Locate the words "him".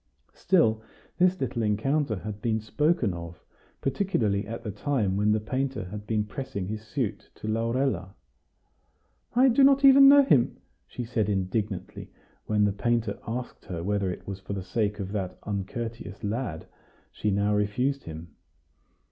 10.23-10.57, 18.05-18.33